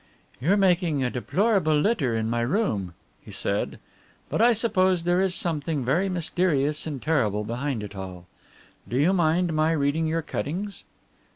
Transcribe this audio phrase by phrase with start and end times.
[0.39, 3.77] "You're making a deplorable litter in my room," he said,
[4.29, 8.25] "but I suppose there is something very mysterious and terrible behind it all.
[8.89, 10.85] Do you mind my reading your cuttings?"